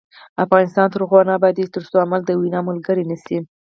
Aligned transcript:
افغانستان 0.45 0.87
تر 0.91 0.99
هغو 1.03 1.19
نه 1.27 1.33
ابادیږي، 1.39 1.73
ترڅو 1.75 1.95
عمل 2.05 2.21
د 2.25 2.29
وینا 2.39 2.59
ملګری 2.69 3.03
نشي. 3.11 3.37